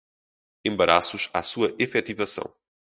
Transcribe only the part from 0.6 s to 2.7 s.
embaraços à sua efetivação